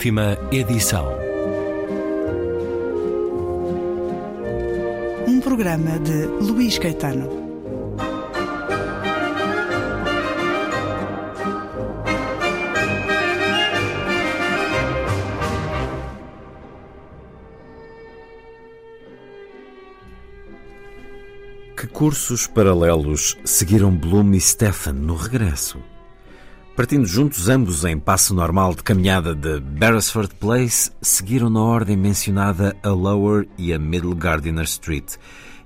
Última 0.00 0.38
edição. 0.50 1.12
Um 5.28 5.38
programa 5.42 5.98
de 5.98 6.24
Luís 6.42 6.78
Caetano. 6.78 7.28
Que 21.76 21.86
cursos 21.88 22.46
paralelos 22.46 23.36
seguiram 23.44 23.94
Bloom 23.94 24.32
e 24.32 24.40
Stefan 24.40 24.94
no 24.94 25.14
regresso? 25.14 25.78
Partindo 26.76 27.04
juntos, 27.04 27.48
ambos 27.48 27.84
em 27.84 27.98
passo 27.98 28.32
normal 28.32 28.74
de 28.74 28.82
caminhada 28.82 29.34
de 29.34 29.60
Beresford 29.60 30.34
Place, 30.36 30.90
seguiram 31.02 31.50
na 31.50 31.60
ordem 31.60 31.96
mencionada 31.96 32.74
a 32.82 32.88
Lower 32.88 33.46
e 33.58 33.72
a 33.72 33.78
Middle 33.78 34.14
Gardiner 34.14 34.64
Street 34.64 35.16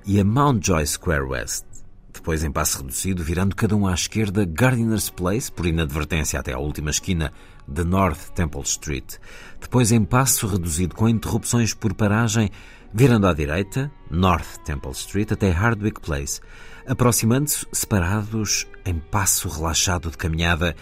e 0.07 0.19
a 0.19 0.25
Mountjoy 0.25 0.85
Square 0.87 1.25
West. 1.25 1.65
Depois, 2.13 2.43
em 2.43 2.51
passo 2.51 2.79
reduzido, 2.79 3.23
virando 3.23 3.55
cada 3.55 3.77
um 3.77 3.87
à 3.87 3.93
esquerda 3.93 4.45
Gardiner's 4.45 5.11
Place, 5.11 5.53
por 5.53 5.67
inadvertência 5.67 6.41
até 6.41 6.53
à 6.53 6.59
última 6.59 6.91
esquina 6.91 7.31
de 7.67 7.85
North 7.85 8.31
Temple 8.35 8.63
Street. 8.63 9.17
Depois, 9.61 9.93
em 9.93 10.05
passo 10.05 10.47
reduzido 10.47 10.95
com 10.95 11.09
interrupções 11.09 11.75
por 11.75 11.95
paragem, 11.95 12.51
virando 12.93 13.27
à 13.27 13.35
direita, 13.35 13.91
North 14.11 14.59
Temple 14.65 14.93
Street, 14.93 15.33
até 15.33 15.51
Hardwick 15.51 16.01
Place. 16.01 16.41
Aproximando-se, 16.87 17.67
separados, 17.73 18.67
em 18.85 18.95
passo 18.95 19.49
relaxado 19.49 20.11
de 20.11 20.17
caminhada, 20.17 20.77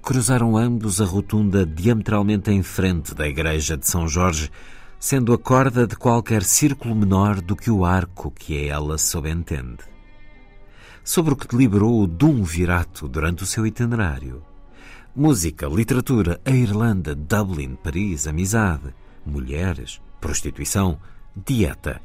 cruzaram 0.00 0.56
ambos 0.56 1.00
a 1.00 1.04
rotunda 1.04 1.66
diametralmente 1.66 2.50
em 2.50 2.62
frente 2.62 3.14
da 3.14 3.28
igreja 3.28 3.76
de 3.76 3.86
São 3.86 4.08
Jorge, 4.08 4.50
sendo 4.98 5.32
a 5.32 5.38
corda 5.38 5.86
de 5.86 5.96
qualquer 5.96 6.42
círculo 6.42 6.94
menor 6.94 7.40
do 7.40 7.54
que 7.54 7.70
o 7.70 7.84
arco 7.84 8.30
que 8.30 8.56
a 8.56 8.74
ela 8.74 8.96
subentende. 8.96 9.84
Sobre 11.04 11.34
o 11.34 11.36
que 11.36 11.48
deliberou 11.48 12.02
o 12.02 12.06
Dum 12.06 12.42
Virato 12.42 13.08
durante 13.08 13.42
o 13.42 13.46
seu 13.46 13.66
itinerário. 13.66 14.47
Música, 15.20 15.66
literatura, 15.66 16.40
a 16.44 16.52
Irlanda, 16.52 17.12
Dublin, 17.12 17.74
Paris, 17.74 18.28
amizade, 18.28 18.94
mulheres, 19.26 20.00
prostituição, 20.20 20.96
dieta, 21.44 22.00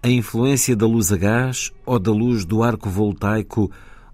a 0.00 0.08
influência 0.08 0.76
da 0.76 0.86
luz 0.86 1.10
a 1.10 1.16
gás 1.16 1.72
ou 1.84 1.98
da 1.98 2.12
luz 2.12 2.44
do 2.44 2.62
arco 2.62 2.88
voltaico 2.88 3.68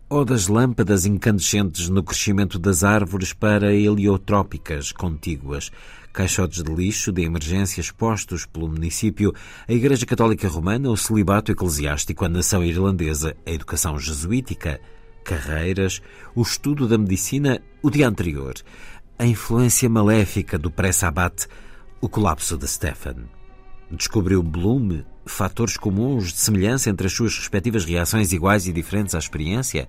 ou 0.09 0.25
das 0.25 0.49
lâmpadas 0.49 1.05
incandescentes 1.05 1.91
no 1.91 2.03
crescimento 2.03 2.59
das 2.59 2.83
árvores 2.83 3.35
para 3.35 3.75
heliotrópicas 3.75 4.93
contíguas, 4.93 5.71
caixotes 6.11 6.63
de 6.63 6.75
lixo 6.75 7.13
de 7.13 7.25
emergência 7.25 7.83
expostos 7.83 8.47
pelo 8.47 8.67
município, 8.67 9.35
a 9.69 9.75
Igreja 9.75 10.07
Católica 10.07 10.49
Romana, 10.49 10.89
o 10.89 10.97
celibato 10.97 11.53
eclesiástico, 11.53 12.25
a 12.25 12.31
nação 12.31 12.65
irlandesa, 12.65 13.37
a 13.45 13.51
educação 13.51 13.99
jesuítica, 13.99 14.81
carreiras, 15.29 16.01
o 16.35 16.41
estudo 16.41 16.89
da 16.89 16.97
medicina, 16.97 17.61
o 17.83 17.91
dia 17.91 18.09
anterior, 18.09 18.55
a 19.19 19.27
influência 19.27 19.87
maléfica 19.87 20.57
do 20.57 20.71
pré-sabate, 20.71 21.47
o 22.01 22.09
colapso 22.09 22.57
de 22.57 22.67
Stefan. 22.67 23.17
Descobriu 23.91 24.43
Bloom 24.43 25.03
fatores 25.27 25.77
comuns 25.77 26.33
de 26.33 26.39
semelhança 26.39 26.89
entre 26.89 27.07
as 27.07 27.13
suas 27.13 27.37
respectivas 27.37 27.85
reações 27.85 28.33
iguais 28.33 28.67
e 28.67 28.73
diferentes 28.73 29.15
à 29.15 29.19
experiência? 29.19 29.87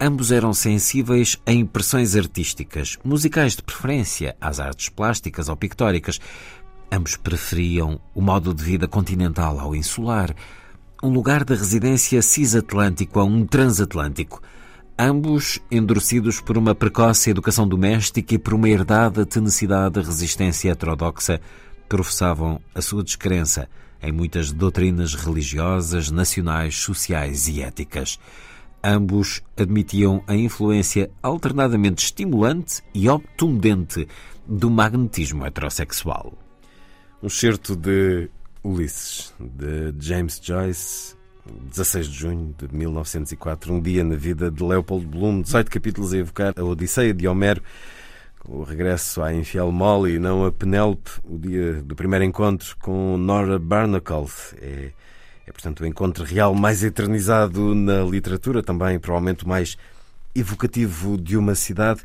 Ambos 0.00 0.30
eram 0.30 0.54
sensíveis 0.54 1.36
a 1.44 1.52
impressões 1.52 2.14
artísticas, 2.14 2.96
musicais 3.04 3.56
de 3.56 3.62
preferência, 3.62 4.36
às 4.40 4.60
artes 4.60 4.88
plásticas 4.88 5.48
ou 5.48 5.56
pictóricas. 5.56 6.20
Ambos 6.90 7.16
preferiam 7.16 8.00
o 8.14 8.20
modo 8.20 8.54
de 8.54 8.62
vida 8.62 8.86
continental 8.86 9.58
ao 9.58 9.74
insular, 9.74 10.32
um 11.02 11.08
lugar 11.08 11.44
de 11.44 11.52
residência 11.52 12.22
cis-atlântico 12.22 13.18
a 13.18 13.24
um 13.24 13.44
transatlântico. 13.44 14.40
Ambos 14.96 15.58
endurecidos 15.68 16.40
por 16.40 16.56
uma 16.56 16.76
precoce 16.76 17.30
educação 17.30 17.66
doméstica 17.66 18.34
e 18.34 18.38
por 18.38 18.54
uma 18.54 18.68
herdada 18.68 19.26
tenacidade 19.26 20.00
de 20.00 20.06
resistência 20.06 20.70
heterodoxa, 20.70 21.40
professavam 21.88 22.60
a 22.72 22.80
sua 22.80 23.02
descrença 23.02 23.68
em 24.00 24.12
muitas 24.12 24.52
doutrinas 24.52 25.16
religiosas, 25.16 26.08
nacionais, 26.08 26.76
sociais 26.76 27.48
e 27.48 27.62
éticas. 27.62 28.20
Ambos 28.82 29.42
admitiam 29.56 30.22
a 30.28 30.36
influência 30.36 31.10
alternadamente 31.20 32.04
estimulante 32.04 32.80
e 32.94 33.08
obtundente 33.08 34.06
do 34.46 34.70
magnetismo 34.70 35.44
heterossexual. 35.44 36.32
Um 37.20 37.28
certo 37.28 37.74
de 37.74 38.28
Ulisses, 38.64 39.34
de 39.40 39.92
James 39.98 40.40
Joyce, 40.42 41.16
16 41.44 42.06
de 42.06 42.14
junho 42.14 42.54
de 42.56 42.74
1904, 42.74 43.74
um 43.74 43.80
dia 43.80 44.04
na 44.04 44.14
vida 44.14 44.50
de 44.50 44.62
Leopold 44.62 45.04
Bloom, 45.06 45.42
18 45.42 45.70
capítulos 45.70 46.12
a 46.12 46.18
evocar 46.18 46.54
a 46.56 46.62
Odisseia 46.62 47.12
de 47.12 47.26
Homero, 47.26 47.62
o 48.44 48.62
regresso 48.62 49.22
à 49.22 49.32
infiel 49.32 49.70
Molly 49.72 50.18
não 50.18 50.44
a 50.44 50.52
Penélope, 50.52 51.10
o 51.24 51.38
dia 51.38 51.82
do 51.82 51.94
primeiro 51.94 52.24
encontro 52.24 52.76
com 52.78 53.16
Nora 53.16 53.58
Barnacle. 53.58 54.26
É, 54.60 54.90
é, 55.46 55.52
portanto, 55.52 55.80
o 55.80 55.86
encontro 55.86 56.24
real 56.24 56.54
mais 56.54 56.82
eternizado 56.82 57.74
na 57.74 58.02
literatura, 58.02 58.62
também 58.62 58.98
provavelmente 58.98 59.44
o 59.44 59.48
mais 59.48 59.76
evocativo 60.34 61.16
de 61.16 61.36
uma 61.36 61.54
cidade, 61.54 62.02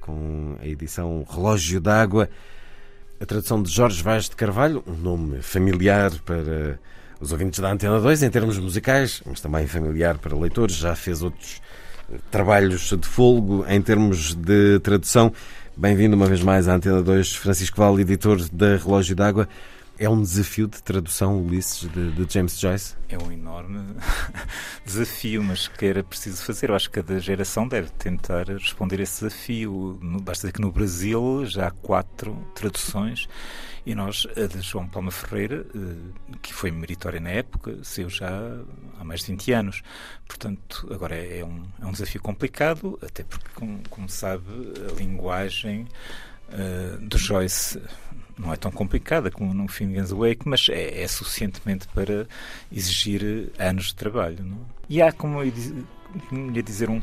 com 0.00 0.56
a 0.60 0.66
edição 0.66 1.24
Relógio 1.28 1.80
d'Água, 1.80 2.28
a 3.22 3.26
tradução 3.26 3.62
de 3.62 3.70
Jorge 3.70 4.02
Vaz 4.02 4.28
de 4.28 4.34
Carvalho, 4.34 4.82
um 4.84 4.94
nome 4.96 5.40
familiar 5.42 6.10
para 6.24 6.76
os 7.20 7.30
ouvintes 7.30 7.60
da 7.60 7.70
Antena 7.70 8.00
2 8.00 8.24
em 8.24 8.30
termos 8.30 8.58
musicais, 8.58 9.22
mas 9.24 9.40
também 9.40 9.64
familiar 9.68 10.18
para 10.18 10.36
leitores, 10.36 10.74
já 10.74 10.96
fez 10.96 11.22
outros 11.22 11.62
eh, 12.12 12.16
trabalhos 12.32 12.80
de 12.80 13.06
folgo 13.06 13.64
em 13.68 13.80
termos 13.80 14.34
de 14.34 14.80
tradução. 14.80 15.32
Bem-vindo 15.76 16.16
uma 16.16 16.26
vez 16.26 16.42
mais 16.42 16.66
à 16.66 16.74
Antena 16.74 17.00
2, 17.00 17.36
Francisco 17.36 17.76
Val, 17.76 18.00
editor 18.00 18.40
da 18.52 18.76
Relógio 18.76 19.14
d'Água. 19.14 19.48
É 20.02 20.08
um 20.08 20.20
desafio 20.20 20.66
de 20.66 20.82
tradução, 20.82 21.40
Ulisses, 21.40 21.88
de, 21.88 22.10
de, 22.10 22.34
James 22.34 22.58
Joyce? 22.58 22.96
É 23.08 23.16
um 23.16 23.30
enorme 23.30 23.94
desafio, 24.84 25.44
mas 25.44 25.68
que 25.68 25.86
era 25.86 26.02
preciso 26.02 26.42
fazer. 26.42 26.70
Eu 26.70 26.74
acho 26.74 26.90
que 26.90 27.00
cada 27.00 27.20
geração 27.20 27.68
deve 27.68 27.88
tentar 27.90 28.48
responder 28.48 28.98
esse 28.98 29.22
desafio. 29.22 29.96
Basta 30.02 30.48
dizer 30.48 30.54
que 30.54 30.60
no 30.60 30.72
Brasil 30.72 31.46
já 31.46 31.68
há 31.68 31.70
quatro 31.70 32.36
traduções 32.52 33.28
e 33.86 33.94
nós, 33.94 34.26
a 34.36 34.48
de 34.48 34.60
João 34.60 34.88
Palma 34.88 35.12
Ferreira, 35.12 35.64
eh, 35.72 36.36
que 36.42 36.52
foi 36.52 36.72
meritória 36.72 37.20
na 37.20 37.30
época, 37.30 37.78
saiu 37.84 38.10
já 38.10 38.28
há 38.98 39.04
mais 39.04 39.20
de 39.20 39.28
20 39.28 39.52
anos. 39.52 39.82
Portanto, 40.26 40.88
agora 40.92 41.14
é, 41.14 41.38
é 41.38 41.44
um, 41.44 41.62
é 41.80 41.86
um 41.86 41.92
desafio 41.92 42.20
complicado, 42.20 42.98
até 43.00 43.22
porque, 43.22 43.50
como, 43.54 43.80
como 43.88 44.08
sabe, 44.08 44.44
a 44.90 44.98
linguagem 44.98 45.86
do 47.00 47.18
Joyce 47.18 47.80
não 48.38 48.52
é 48.52 48.56
tão 48.56 48.70
complicada 48.70 49.30
como 49.30 49.52
no 49.54 49.68
Finnegan's 49.68 50.10
Wake, 50.10 50.48
mas 50.48 50.68
é, 50.68 51.02
é 51.02 51.08
suficientemente 51.08 51.86
para 51.88 52.26
exigir 52.70 53.52
anos 53.58 53.86
de 53.86 53.94
trabalho. 53.94 54.44
Não? 54.44 54.66
E 54.88 55.00
há, 55.00 55.12
como 55.12 55.42
eu 55.42 55.52
ia 56.54 56.62
dizer, 56.62 56.90
um, 56.90 57.00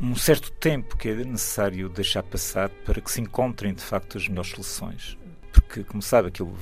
um 0.00 0.14
certo 0.14 0.50
tempo 0.52 0.96
que 0.96 1.08
é 1.08 1.14
necessário 1.14 1.88
deixar 1.88 2.22
passar 2.22 2.68
para 2.68 3.00
que 3.00 3.10
se 3.10 3.20
encontrem 3.20 3.72
de 3.72 3.82
facto 3.82 4.18
as 4.18 4.28
melhores 4.28 4.50
soluções 4.50 5.16
porque, 5.74 5.82
como 5.82 6.00
sabe, 6.00 6.28
aquilo 6.28 6.54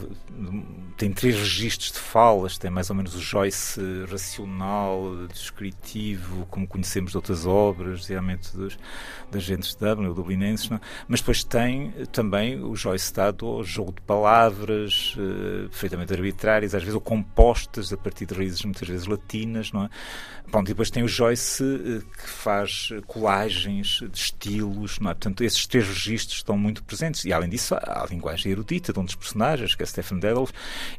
tem 0.97 1.13
três 1.13 1.37
registros 1.37 1.93
de 1.93 1.99
falas, 1.99 2.57
tem 2.57 2.71
mais 2.71 2.89
ou 2.89 2.97
menos 2.97 3.15
o 3.15 3.21
Joyce 3.21 3.79
racional, 4.11 5.27
descritivo, 5.27 6.47
como 6.47 6.67
conhecemos 6.67 7.11
de 7.11 7.19
outras 7.19 7.45
obras, 7.45 8.07
realmente 8.07 8.57
dos, 8.57 8.79
das 9.31 9.43
gentes 9.43 9.75
de 9.75 9.85
Dublin, 9.85 10.15
dublinenses, 10.15 10.71
não? 10.71 10.79
É? 10.79 10.81
mas 11.07 11.21
depois 11.21 11.45
tem 11.45 11.91
também 12.11 12.63
o 12.63 12.75
Joyce 12.75 13.13
dado 13.13 13.47
ao 13.47 13.63
jogo 13.63 13.93
de 13.93 14.01
palavras, 14.01 15.15
uh, 15.19 15.69
perfeitamente 15.69 16.15
arbitrárias, 16.15 16.75
às 16.75 16.83
vezes 16.83 16.95
ou 16.95 17.01
compostas 17.01 17.93
a 17.93 17.97
partir 17.99 18.25
de 18.25 18.35
raízes 18.35 18.63
muitas 18.63 18.89
vezes 18.89 19.07
latinas, 19.07 19.73
não 19.73 19.85
é? 19.85 19.91
Pronto, 20.51 20.69
e 20.69 20.73
depois 20.75 20.91
tem 20.91 21.03
o 21.03 21.09
Joyce 21.09 21.63
uh, 21.63 22.01
que 22.01 22.29
faz 22.29 22.91
colagens 23.07 24.01
de 24.11 24.19
estilos, 24.19 24.99
não 25.01 25.11
é? 25.11 25.15
Portanto, 25.15 25.43
esses 25.45 25.67
três 25.67 25.87
registros 25.87 26.39
estão 26.39 26.57
muito 26.57 26.83
presentes, 26.85 27.25
e 27.25 27.33
além 27.33 27.51
disso 27.51 27.75
há 27.75 28.03
a 28.03 28.07
linguagem 28.07 28.53
erudita, 28.53 28.93
um 29.03 29.05
dos 29.05 29.15
personagens, 29.15 29.75
que 29.75 29.83
é 29.83 29.87
Stephen 29.87 30.19
Dedalf, 30.19 30.51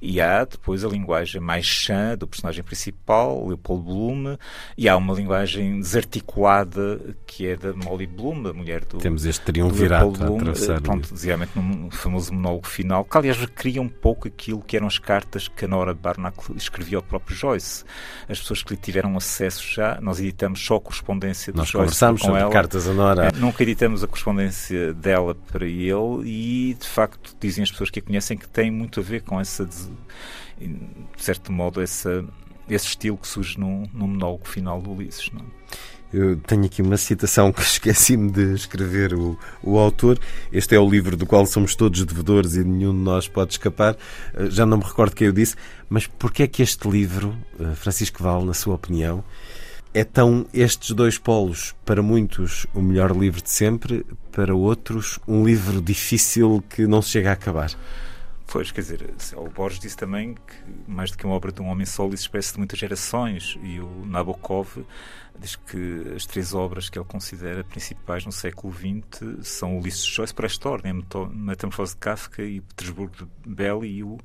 e 0.02 0.22
há 0.22 0.46
depois 0.46 0.84
a 0.86 0.88
linguagem 0.88 1.42
mais 1.42 1.66
chã 1.66 2.16
do 2.18 2.28
personagem 2.28 2.64
principal, 2.64 3.48
Leopold 3.48 3.84
Bloom, 3.84 4.38
e 4.78 4.88
há 4.88 4.96
uma 4.96 5.14
linguagem 5.14 5.80
desarticulada 5.80 7.16
que 7.26 7.48
é 7.48 7.56
da 7.56 7.74
Molly 7.74 8.06
Bloom, 8.06 8.48
a 8.48 8.54
mulher 8.54 8.86
do 8.86 8.98
Temos 8.98 9.26
este 9.26 9.42
triunvirato 9.46 10.12
Bloom, 10.12 10.34
a 10.34 10.42
atravessar. 10.42 10.82
Pronto, 10.82 11.14
desigualmente 11.14 11.58
no 11.58 11.90
famoso 11.92 12.34
monólogo 12.34 12.68
final, 12.68 13.04
que 13.04 13.18
aliás 13.18 13.38
recria 13.38 13.82
um 13.82 13.90
pouco 13.90 14.28
aquilo 14.28 14.62
que 14.62 14.76
eram 14.76 14.88
as 14.88 15.00
cartas 15.00 15.48
que 15.48 15.66
a 15.66 15.68
Nora 15.68 15.94
Barnacle 15.94 16.56
escrevia 16.56 16.98
ao 16.98 17.04
próprio 17.04 17.36
Joyce. 17.36 17.84
As 18.28 18.40
pessoas 18.40 18.62
que 18.64 18.72
lhe 18.72 18.80
tiveram 18.80 19.16
acesso 19.18 19.64
já, 19.74 20.00
nós 20.02 20.20
editamos 20.20 20.64
só 20.64 20.76
a 20.76 20.82
correspondência 20.82 21.52
de 21.52 21.58
nós 21.58 21.68
Joyce 21.68 21.86
conversamos 21.86 22.22
com 22.22 22.28
sobre 22.28 22.42
ela. 22.42 22.52
cartas 22.52 22.88
a 22.88 22.94
Nora. 22.94 23.32
Nunca 23.36 23.64
editamos 23.64 24.04
a 24.04 24.08
correspondência 24.08 24.94
dela 24.94 25.36
para 25.36 25.66
ele 25.66 26.24
e, 26.26 26.78
de 26.80 26.88
facto, 26.88 27.36
dizem 27.40 27.64
as 27.64 27.72
pessoas 27.72 27.83
pessoas 27.84 27.90
que 27.90 28.00
a 28.00 28.02
conhecem 28.02 28.38
que 28.38 28.48
têm 28.48 28.72
muito 28.72 29.00
a 29.00 29.04
ver 29.04 29.22
com 29.22 29.40
essa, 29.40 29.66
de 29.66 29.88
certo 31.18 31.52
modo, 31.52 31.82
essa, 31.82 32.24
esse 32.70 32.88
estilo 32.88 33.18
que 33.18 33.28
surge 33.28 33.60
no, 33.60 33.88
no 33.94 34.08
monólogo 34.08 34.48
final 34.48 34.82
do 34.82 34.92
Ulisses. 34.92 35.30
Não? 35.32 35.42
É? 35.42 35.44
Eu 36.14 36.38
tenho 36.38 36.66
aqui 36.66 36.82
uma 36.82 36.96
citação 36.96 37.52
que 37.52 37.62
esqueci-me 37.62 38.32
de 38.32 38.54
escrever 38.54 39.16
o, 39.16 39.38
o 39.64 39.80
autor. 39.80 40.20
Este 40.52 40.76
é 40.76 40.80
o 40.80 40.88
livro 40.88 41.18
do 41.18 41.26
qual 41.26 41.46
somos 41.48 41.76
todos 41.76 42.06
devedores 42.06 42.56
e 42.56 42.64
nenhum 42.64 42.94
de 42.94 43.02
nós 43.02 43.28
pode 43.28 43.54
escapar. 43.54 43.98
Eh, 44.36 44.50
já 44.52 44.64
não 44.64 44.78
me 44.78 44.84
recordo 44.84 45.16
quem 45.16 45.26
eu 45.26 45.34
disse, 45.34 45.56
mas 45.90 46.06
porquê 46.06 46.44
é 46.44 46.48
que 46.48 46.62
este 46.62 46.88
livro, 46.88 47.36
eh, 47.60 47.74
Francisco 47.74 48.22
Val, 48.22 48.46
na 48.46 48.54
sua 48.54 48.76
opinião, 48.76 49.24
é 49.94 50.04
tão 50.04 50.46
estes 50.54 50.92
dois 50.92 51.18
polos, 51.18 51.76
para 51.86 52.02
muitos 52.02 52.66
o 52.74 52.82
melhor 52.82 53.16
livro 53.16 53.42
de 53.42 53.50
sempre, 53.50 54.06
para 54.32 54.56
outros 54.56 55.20
um 55.28 55.46
livro 55.46 55.82
difícil 55.82 56.64
que 56.70 56.88
não 56.88 57.02
se 57.02 57.10
chega 57.10 57.30
a 57.30 57.34
acabar? 57.34 57.72
Pois, 58.48 58.72
quer 58.72 58.82
dizer, 58.82 59.14
o 59.36 59.50
Borges 59.50 59.80
disse 59.80 59.98
também 59.98 60.36
que 60.36 60.92
mais 60.92 61.12
do 61.12 61.18
que 61.18 61.26
uma 61.26 61.36
obra 61.36 61.52
de 61.52 61.62
um 61.62 61.68
homem 61.68 61.86
só, 61.86 62.06
isso 62.08 62.16
expressa 62.24 62.54
de 62.54 62.60
muitas 62.60 62.78
gerações 62.78 63.58
e 63.64 63.80
o 63.80 64.06
Nabokov 64.06 64.86
diz 65.40 65.56
que 65.56 66.14
as 66.16 66.26
três 66.26 66.54
obras 66.54 66.90
que 66.90 66.98
ele 67.00 67.06
considera 67.06 67.64
principais 67.64 68.26
no 68.26 68.32
século 68.32 68.74
XX 68.74 69.48
são 69.48 69.78
Ulisses 69.80 70.06
Joyce 70.06 70.34
para 70.34 70.46
esta 70.46 70.70
ordem, 70.70 70.92
a 70.92 71.26
Metamorfose 71.30 71.94
de 71.94 72.00
Kafka 72.00 72.44
e 72.44 72.62
Petersburgo 72.62 73.16
de 73.16 73.50
Belli 73.50 73.98
e 73.98 74.04
o 74.04 74.20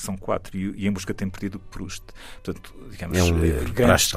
são 0.00 0.16
quatro, 0.16 0.56
e, 0.56 0.72
e 0.76 0.86
Em 0.86 0.92
Busca 0.92 1.12
Tem 1.12 1.28
Perdido 1.28 1.58
Proust. 1.58 2.04
Portanto, 2.42 2.74
digamos, 2.90 3.18
é 3.18 3.22
um 3.22 3.38
livro 3.38 3.72
grandes, 3.72 4.12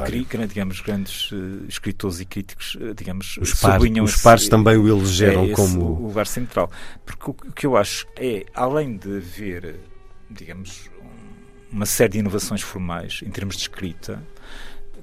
digamos, 0.50 0.82
grandes 0.82 1.32
uh, 1.32 1.66
escritores 1.68 2.20
e 2.20 2.26
críticos, 2.26 2.76
uh, 2.76 2.94
digamos, 2.94 3.38
os, 3.38 3.54
par, 3.54 3.82
os 3.82 4.22
pares 4.22 4.48
também 4.48 4.78
o 4.78 4.88
elegeram 4.88 5.46
é 5.46 5.52
como... 5.52 5.84
o 5.84 6.08
lugar 6.08 6.28
central. 6.28 6.72
Porque 7.06 7.30
o, 7.30 7.50
o, 7.50 7.54
que 7.54 7.66
eu 7.66 7.76
acho 7.76 8.08
é, 8.16 8.46
além 8.54 8.98
de 8.98 9.18
haver, 9.18 9.80
digamos, 10.30 10.90
uma 11.72 11.86
série 11.86 12.14
de 12.14 12.20
inovações 12.20 12.62
formais 12.62 13.22
em 13.26 13.30
termos 13.30 13.56
de 13.56 13.62
escrita, 13.64 14.22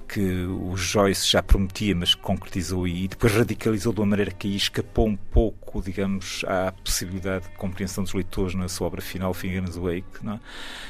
que 0.08 0.46
o 0.46 0.74
Joyce 0.74 1.28
já 1.28 1.42
prometia, 1.42 1.94
mas 1.94 2.14
concretizou 2.14 2.88
e 2.88 3.06
depois 3.06 3.34
radicalizou 3.34 3.92
de 3.92 4.00
uma 4.00 4.06
maneira 4.06 4.30
que 4.30 4.48
aí 4.48 4.56
escapou 4.56 5.06
um 5.06 5.16
pouco, 5.16 5.82
digamos, 5.82 6.42
à 6.48 6.72
possibilidade 6.72 7.44
de 7.44 7.56
compreensão 7.56 8.02
dos 8.02 8.14
leitores 8.14 8.54
na 8.54 8.68
sua 8.68 8.86
obra 8.86 9.02
final, 9.02 9.34
Finger's 9.34 9.76
Wake. 9.76 10.06
Não 10.22 10.34
é? 10.34 10.40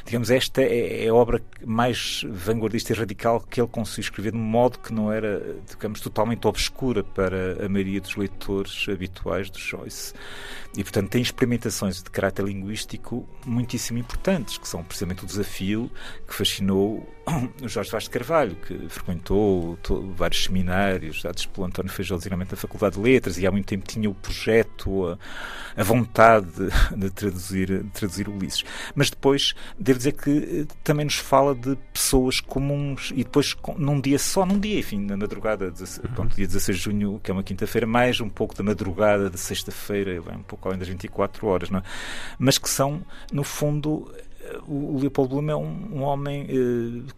Digamos, 0.04 0.30
esta 0.30 0.62
é, 0.62 1.04
é, 1.04 1.08
a 1.08 1.14
obra 1.14 1.42
mais 1.66 2.24
vanguardista 2.30 2.92
e 2.92 2.96
radical 2.96 3.40
que 3.40 3.60
ele 3.60 3.68
conseguiu 3.68 4.02
escrever 4.02 4.30
de 4.32 4.38
um 4.38 4.42
modo 4.42 4.78
que 4.78 4.92
não 4.92 5.12
era, 5.12 5.56
digamos, 5.68 6.00
totalmente 6.00 6.46
obscura 6.46 7.02
para 7.02 7.66
a 7.66 7.68
maioria 7.68 8.00
dos 8.00 8.14
leitores 8.14 8.86
habituais 8.88 9.50
do 9.50 9.58
Joyce. 9.58 10.14
E, 10.76 10.82
portanto, 10.84 11.10
tem 11.10 11.20
experimentações 11.20 12.02
de 12.02 12.10
caráter 12.10 12.44
linguístico 12.44 13.28
muitíssimo 13.44 13.98
importantes, 13.98 14.58
que 14.58 14.68
são 14.68 14.84
precisamente 14.84 15.24
o 15.24 15.26
desafio 15.26 15.90
que 16.26 16.34
fascinou 16.34 17.04
o 17.62 17.68
Jorge 17.68 17.90
Vaz 17.90 18.04
de 18.04 18.10
Carvalho, 18.10 18.56
que 18.56 18.88
frequentou 19.08 19.78
todo, 19.82 20.12
vários 20.14 20.44
seminários 20.44 21.22
dados 21.22 21.46
pelo 21.46 21.66
António 21.66 21.90
Feijó, 21.90 22.18
da 22.18 22.56
Faculdade 22.56 22.96
de 22.96 23.00
Letras, 23.00 23.38
e 23.38 23.46
há 23.46 23.50
muito 23.50 23.66
tempo 23.66 23.86
tinha 23.86 24.08
o 24.08 24.14
projeto, 24.14 25.06
a, 25.06 25.80
a 25.80 25.82
vontade 25.82 26.46
de, 26.46 26.68
de, 26.96 27.10
traduzir, 27.10 27.82
de 27.84 27.90
traduzir 27.90 28.28
Ulisses. 28.28 28.64
Mas 28.94 29.08
depois, 29.08 29.54
devo 29.78 29.98
dizer 29.98 30.12
que 30.12 30.66
eh, 30.70 30.74
também 30.84 31.06
nos 31.06 31.16
fala 31.16 31.54
de 31.54 31.76
pessoas 31.92 32.40
comuns, 32.40 33.10
e 33.14 33.24
depois 33.24 33.56
num 33.78 34.00
dia 34.00 34.18
só, 34.18 34.44
num 34.44 34.58
dia, 34.58 34.78
enfim, 34.78 35.00
na 35.00 35.16
madrugada, 35.16 35.66
uhum. 35.66 36.14
pronto, 36.14 36.36
dia 36.36 36.46
16 36.46 36.76
de 36.76 36.84
junho, 36.84 37.20
que 37.22 37.30
é 37.30 37.34
uma 37.34 37.42
quinta-feira, 37.42 37.86
mais 37.86 38.20
um 38.20 38.28
pouco 38.28 38.54
da 38.54 38.62
madrugada 38.62 39.30
de 39.30 39.38
sexta-feira, 39.38 40.20
um 40.20 40.42
pouco 40.42 40.68
além 40.68 40.78
das 40.78 40.88
24 40.88 41.46
horas, 41.46 41.70
não 41.70 41.78
é? 41.78 41.82
mas 42.38 42.58
que 42.58 42.68
são, 42.68 43.02
no 43.32 43.42
fundo, 43.42 44.12
o 44.66 44.98
Leopoldo 44.98 45.36
Bloom 45.36 45.50
é 45.50 45.56
um, 45.56 45.98
um 45.98 46.02
homem 46.02 46.46
eh, 46.48 47.12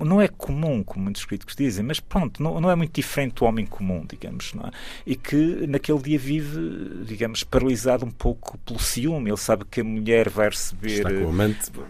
não 0.00 0.20
é 0.20 0.28
comum, 0.28 0.82
como 0.82 1.04
muitos 1.04 1.24
críticos 1.24 1.56
dizem, 1.56 1.84
mas 1.84 2.00
pronto, 2.00 2.42
não, 2.42 2.60
não 2.60 2.70
é 2.70 2.76
muito 2.76 2.92
diferente 2.92 3.34
do 3.36 3.44
homem 3.44 3.64
comum, 3.64 4.04
digamos, 4.08 4.52
é? 4.64 4.70
E 5.06 5.16
que 5.16 5.66
naquele 5.66 5.98
dia 6.00 6.18
vive, 6.18 7.04
digamos, 7.04 7.42
paralisado 7.44 8.04
um 8.04 8.10
pouco 8.10 8.58
pelo 8.58 8.78
ciúme. 8.78 9.30
Ele 9.30 9.36
sabe 9.36 9.64
que 9.64 9.80
a 9.80 9.84
mulher 9.84 10.28
vai 10.28 10.48
receber, 10.48 11.04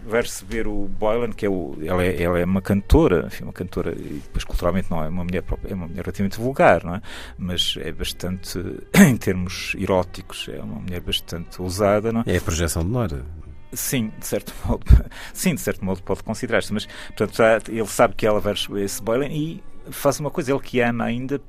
vai 0.05 0.21
receber 0.21 0.67
o 0.67 0.87
Boylan, 0.87 1.31
que 1.31 1.45
é 1.45 1.49
o, 1.49 1.77
ela 1.83 2.03
é, 2.03 2.21
ela 2.21 2.39
é 2.39 2.45
uma 2.45 2.61
cantora, 2.61 3.25
enfim, 3.27 3.43
uma 3.43 3.53
cantora, 3.53 3.91
e 3.91 4.21
depois 4.23 4.43
culturalmente 4.43 4.89
não 4.89 5.03
é 5.03 5.09
uma 5.09 5.23
mulher 5.23 5.41
própria, 5.41 5.71
é 5.71 5.75
uma 5.75 5.87
mulher 5.87 6.03
relativamente 6.03 6.37
vulgar, 6.39 6.83
não 6.83 6.95
é? 6.95 7.01
Mas 7.37 7.75
é 7.79 7.91
bastante, 7.91 8.59
em 8.95 9.17
termos 9.17 9.75
eróticos, 9.77 10.47
é 10.49 10.59
uma 10.61 10.79
mulher 10.79 11.01
bastante 11.01 11.61
ousada, 11.61 12.11
não 12.11 12.21
é? 12.21 12.35
É 12.35 12.37
a 12.37 12.41
projeção 12.41 12.83
de 12.83 12.89
Nora. 12.89 13.40
Sim, 13.73 14.11
de 14.19 14.25
certo 14.25 14.53
modo, 14.65 14.85
sim, 15.33 15.55
de 15.55 15.61
certo 15.61 15.83
modo 15.83 16.01
pode 16.03 16.23
considerar-se, 16.23 16.73
mas 16.73 16.85
portanto, 17.15 17.41
ele 17.69 17.87
sabe 17.87 18.15
que 18.15 18.25
ela 18.25 18.39
vai 18.39 18.53
receber 18.53 18.83
esse 18.83 19.01
Boylan 19.01 19.27
e 19.27 19.63
faz 19.89 20.19
uma 20.19 20.29
coisa, 20.29 20.51
ele 20.51 20.59
que 20.59 20.79
ama 20.81 21.05
ainda 21.05 21.41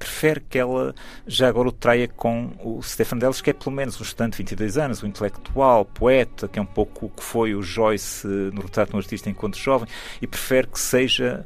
prefere 0.00 0.40
que 0.40 0.58
ela 0.58 0.94
já 1.26 1.46
agora 1.46 1.68
o 1.68 1.72
traia 1.72 2.08
com 2.08 2.52
o 2.64 2.82
Stefan 2.82 3.18
Delos, 3.18 3.42
que 3.42 3.50
é 3.50 3.52
pelo 3.52 3.70
menos 3.70 4.00
um 4.00 4.02
estudante 4.02 4.32
de 4.32 4.38
22 4.38 4.78
anos, 4.78 5.02
um 5.02 5.06
intelectual, 5.06 5.84
poeta, 5.84 6.48
que 6.48 6.58
é 6.58 6.62
um 6.62 6.66
pouco 6.66 7.06
o 7.06 7.10
que 7.10 7.22
foi 7.22 7.54
o 7.54 7.60
Joyce 7.60 8.26
no 8.26 8.62
retrato 8.62 8.90
de 8.90 8.96
um 8.96 8.98
artista 8.98 9.28
enquanto 9.28 9.58
jovem, 9.58 9.86
e 10.20 10.26
prefere 10.26 10.68
que 10.68 10.80
seja 10.80 11.44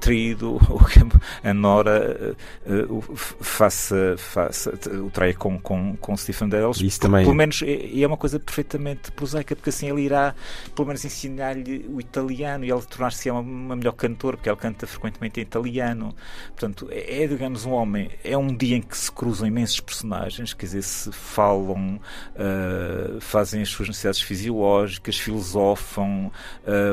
traído 0.00 0.58
a 1.42 1.54
Nora 1.54 2.36
uh, 2.66 3.16
faça, 3.16 4.14
faça, 4.18 4.72
o 5.02 5.10
traia 5.10 5.34
com, 5.34 5.58
com, 5.58 5.96
com 5.96 6.16
Stephen 6.16 6.48
Dells. 6.48 6.84
Isso 6.84 7.00
também... 7.00 7.24
Pelo 7.24 7.34
menos 7.34 7.62
é, 7.62 8.00
é 8.00 8.06
uma 8.06 8.16
coisa 8.16 8.38
perfeitamente 8.38 9.10
prosaica, 9.12 9.56
porque 9.56 9.70
assim 9.70 9.88
ele 9.88 10.02
irá, 10.02 10.34
pelo 10.74 10.88
menos, 10.88 11.04
ensinar-lhe 11.04 11.86
o 11.88 12.00
italiano 12.00 12.64
e 12.64 12.70
ele 12.70 12.82
tornar-se 12.82 13.30
uma, 13.30 13.40
uma 13.40 13.76
melhor 13.76 13.92
cantora, 13.92 14.36
porque 14.36 14.48
ela 14.48 14.58
canta 14.58 14.86
frequentemente 14.86 15.40
em 15.40 15.42
italiano. 15.42 16.14
Portanto, 16.48 16.88
é, 16.90 17.22
é, 17.22 17.26
digamos, 17.26 17.64
um 17.64 17.72
homem. 17.72 18.10
É 18.22 18.36
um 18.36 18.54
dia 18.54 18.76
em 18.76 18.82
que 18.82 18.96
se 18.96 19.10
cruzam 19.10 19.46
imensos 19.46 19.80
personagens, 19.80 20.52
quer 20.52 20.66
dizer, 20.66 20.82
se 20.82 21.10
falam, 21.12 22.00
uh, 22.36 23.20
fazem 23.20 23.62
as 23.62 23.70
suas 23.70 23.88
necessidades 23.88 24.20
fisiológicas, 24.20 25.16
filosofam, 25.16 26.30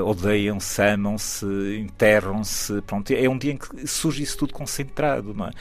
odeiam-se, 0.05 0.81
amam-se, 0.81 1.45
enterram-se 1.79 2.68
pronto, 2.85 3.11
é 3.11 3.29
um 3.29 3.38
dia 3.38 3.51
em 3.51 3.57
que 3.57 3.88
surge 3.88 4.23
isso 4.23 4.38
tudo 4.38 4.53
concentrado, 4.53 5.33
não 5.33 5.47
é? 5.47 5.51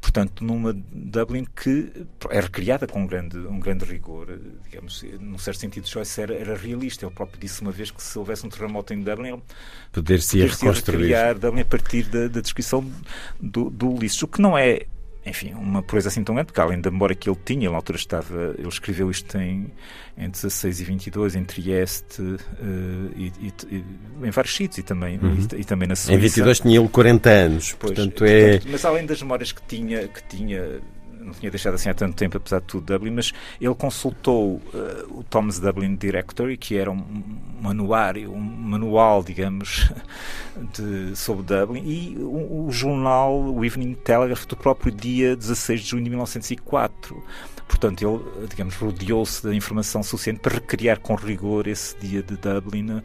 portanto, 0.00 0.42
numa 0.42 0.72
Dublin 0.72 1.44
que 1.44 1.92
é 2.30 2.40
recriada 2.40 2.86
com 2.86 3.02
um 3.02 3.06
grande, 3.06 3.36
um 3.36 3.60
grande 3.60 3.84
rigor, 3.84 4.26
digamos, 4.64 5.04
num 5.20 5.38
certo 5.38 5.60
sentido, 5.60 5.86
Joyce 5.86 6.20
era, 6.20 6.34
era 6.34 6.56
realista. 6.56 7.04
Ele 7.04 7.14
próprio 7.14 7.38
disse 7.38 7.60
uma 7.60 7.70
vez 7.70 7.90
que 7.90 8.02
se 8.02 8.18
houvesse 8.18 8.46
um 8.46 8.48
terremoto 8.48 8.94
em 8.94 9.02
Dublin, 9.02 9.28
ele 9.28 9.42
poder-se 9.92 10.38
poder 10.38 10.50
reconstruir 10.50 11.34
Dublin 11.38 11.60
a 11.60 11.64
partir 11.64 12.04
da, 12.04 12.28
da 12.28 12.40
descrição 12.40 12.90
do, 13.40 13.68
do 13.68 13.90
Ulisses, 13.90 14.22
o 14.22 14.28
que 14.28 14.40
não 14.40 14.56
é 14.56 14.86
enfim, 15.24 15.52
uma 15.52 15.82
proeza 15.82 16.08
assim 16.08 16.24
tão 16.24 16.34
grande, 16.34 16.46
porque 16.46 16.60
além 16.60 16.80
da 16.80 16.90
memória 16.90 17.14
que 17.14 17.28
ele 17.28 17.38
tinha, 17.44 17.64
ele 17.64 17.70
na 17.70 17.76
altura 17.76 17.98
estava, 17.98 18.54
ele 18.56 18.68
escreveu 18.68 19.10
isto 19.10 19.36
em, 19.36 19.70
em 20.16 20.30
16 20.30 20.80
e 20.80 20.84
22, 20.84 21.36
em 21.36 21.44
Trieste 21.44 22.22
uh, 22.22 22.38
e, 23.14 23.32
e, 23.38 23.52
e, 23.70 23.84
em 24.26 24.30
vários 24.30 24.54
sítios 24.54 24.78
e 24.78 24.82
também, 24.82 25.18
uhum. 25.18 25.36
e, 25.52 25.60
e, 25.60 25.64
também 25.64 25.86
na 25.86 25.94
Suíça. 25.94 26.14
Em 26.14 26.18
22 26.18 26.60
tinha 26.60 26.80
ele 26.80 26.88
40 26.88 27.30
anos, 27.30 27.76
pois, 27.78 27.92
portanto 27.92 28.24
é... 28.24 28.52
Portanto, 28.52 28.72
mas 28.72 28.84
além 28.84 29.04
das 29.04 29.20
memórias 29.20 29.52
que 29.52 29.62
tinha, 29.62 30.08
que 30.08 30.22
tinha 30.24 30.80
não 31.20 31.32
tinha 31.32 31.50
deixado 31.50 31.74
assim 31.74 31.88
há 31.88 31.94
tanto 31.94 32.16
tempo, 32.16 32.36
apesar 32.36 32.60
de 32.60 32.66
tudo, 32.66 32.92
Dublin, 32.92 33.10
mas 33.10 33.32
ele 33.60 33.74
consultou 33.74 34.54
uh, 34.56 35.18
o 35.18 35.22
Thomas 35.24 35.58
Dublin 35.58 35.94
Directory, 35.94 36.56
que 36.56 36.76
era 36.76 36.90
um 36.90 37.22
manuário, 37.60 38.32
um 38.32 38.40
manual, 38.40 39.22
digamos, 39.22 39.90
de, 40.74 41.14
sobre 41.16 41.44
Dublin, 41.44 41.82
e 41.84 42.16
o, 42.18 42.66
o, 42.66 42.72
jornal, 42.72 43.38
o 43.40 43.64
Evening 43.64 43.94
Telegraph, 43.94 44.46
do 44.46 44.56
próprio 44.56 44.92
dia 44.92 45.36
16 45.36 45.80
de 45.80 45.86
junho 45.88 46.04
de 46.04 46.10
1904. 46.10 47.22
Portanto, 47.68 48.02
ele, 48.02 48.48
digamos, 48.48 48.74
rodeou-se 48.74 49.44
da 49.44 49.54
informação 49.54 50.02
suficiente 50.02 50.40
para 50.40 50.54
recriar 50.54 50.98
com 50.98 51.14
rigor 51.14 51.68
esse 51.68 51.96
dia 51.98 52.20
de 52.20 52.36
Dublin 52.36 53.00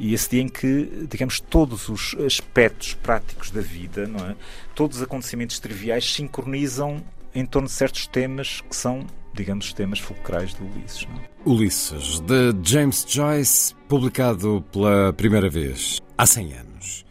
e 0.00 0.14
esse 0.14 0.30
dia 0.30 0.40
em 0.40 0.48
que, 0.48 1.06
digamos, 1.08 1.38
todos 1.38 1.90
os 1.90 2.16
aspectos 2.24 2.94
práticos 2.94 3.50
da 3.50 3.60
vida, 3.60 4.06
não 4.06 4.26
é? 4.26 4.34
todos 4.74 4.98
os 4.98 5.02
acontecimentos 5.02 5.58
triviais 5.58 6.12
sincronizam 6.14 7.02
em 7.36 7.44
torno 7.44 7.68
de 7.68 7.74
certos 7.74 8.06
temas 8.06 8.62
que 8.62 8.74
são, 8.74 9.06
digamos, 9.34 9.66
os 9.66 9.72
temas 9.72 9.98
fulcrais 9.98 10.54
do 10.54 10.64
Ulisses. 10.64 11.06
Não? 11.06 11.16
É? 11.16 11.28
Ulisses, 11.44 12.20
de 12.20 12.54
James 12.62 13.04
Joyce, 13.06 13.74
publicado 13.88 14.64
pela 14.72 15.12
primeira 15.12 15.48
vez 15.50 16.00
há 16.16 16.26
100 16.26 16.52
anos. 16.54 17.04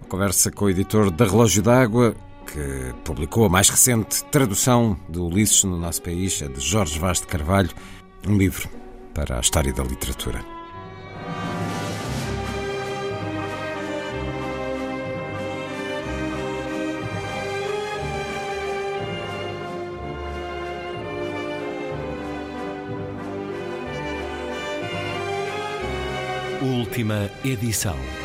Uma 0.00 0.08
conversa 0.08 0.50
com 0.50 0.66
o 0.66 0.70
editor 0.70 1.10
da 1.10 1.24
Relógio 1.24 1.62
d'Água, 1.62 2.14
que 2.46 2.94
publicou 3.02 3.46
a 3.46 3.48
mais 3.48 3.70
recente 3.70 4.22
tradução 4.24 4.98
de 5.08 5.18
Ulisses 5.18 5.64
no 5.64 5.78
nosso 5.78 6.02
país, 6.02 6.42
a 6.42 6.48
de 6.48 6.60
Jorge 6.60 6.98
Vaz 6.98 7.20
de 7.20 7.26
Carvalho, 7.26 7.70
um 8.28 8.36
livro 8.36 8.68
para 9.14 9.38
a 9.38 9.40
história 9.40 9.72
da 9.72 9.82
literatura. 9.82 10.61
Última 26.62 27.28
edição. 27.44 28.21